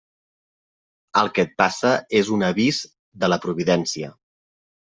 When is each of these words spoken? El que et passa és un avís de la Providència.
El 1.21 1.29
que 1.35 1.45
et 1.49 1.53
passa 1.63 1.91
és 2.21 2.33
un 2.39 2.47
avís 2.49 2.81
de 3.25 3.33
la 3.33 3.41
Providència. 3.47 4.13